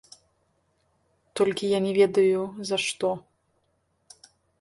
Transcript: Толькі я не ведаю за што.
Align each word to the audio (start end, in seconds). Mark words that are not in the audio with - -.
Толькі 1.39 1.69
я 1.71 1.79
не 1.87 1.91
ведаю 1.99 2.41
за 2.71 2.77
што. 2.85 3.09